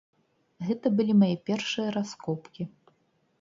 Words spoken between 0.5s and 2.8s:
Гэта былі мае першыя раскопкі.